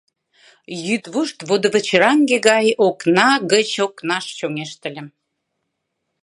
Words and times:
Йӱдвошт 0.85 1.37
водывычыраҥге 1.47 2.37
гай 2.49 2.67
окна 2.87 3.29
гыч 3.51 3.69
окнаш 3.85 4.25
чоҥештыльым. 4.37 5.07